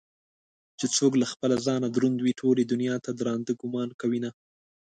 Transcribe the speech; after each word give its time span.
چې 0.79 0.85
څوك 0.95 1.13
له 1.21 1.25
خپله 1.31 1.55
ځانه 1.65 1.87
دروند 1.91 2.17
وي 2.21 2.33
ټولې 2.41 2.63
دنياته 2.71 3.09
ددراندۀ 3.13 3.53
ګومان 3.61 3.89
كوينه 4.01 4.29